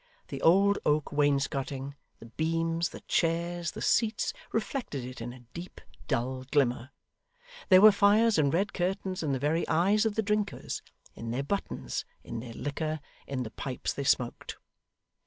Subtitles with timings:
[0.29, 5.79] The old oak wainscoting, the beams, the chairs, the seats, reflected it in a deep,
[6.07, 6.89] dull glimmer.
[7.69, 10.81] There were fires and red curtains in the very eyes of the drinkers,
[11.13, 14.57] in their buttons, in their liquor, in the pipes they smoked.